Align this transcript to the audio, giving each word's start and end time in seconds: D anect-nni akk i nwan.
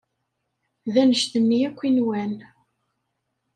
D 0.93 0.95
anect-nni 1.01 1.57
akk 1.67 1.79
i 1.87 1.89
nwan. 1.95 2.35